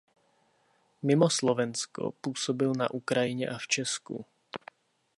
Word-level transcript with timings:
Mimo 1.03 1.29
Slovensko 1.29 2.11
působil 2.11 2.73
na 2.77 2.91
Ukrajině 2.91 3.49
a 3.49 3.57
v 3.57 3.67
Česku. 3.67 4.25